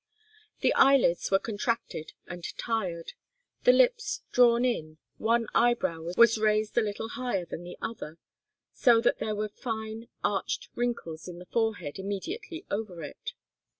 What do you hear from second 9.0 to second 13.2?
there were fine, arched wrinkles in the forehead immediately over